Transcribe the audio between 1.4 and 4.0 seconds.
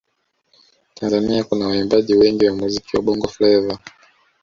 kuna waimbaji wengi wa muziki wa bongo fleva